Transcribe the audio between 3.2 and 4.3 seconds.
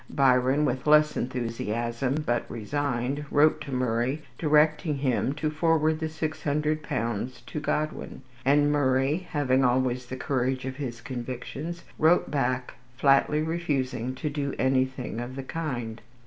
wrote to Murray,